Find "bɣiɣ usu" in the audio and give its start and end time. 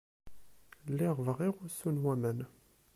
1.27-1.89